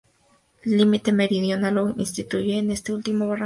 [0.63, 3.39] El límite meridional lo constituye este último barranco.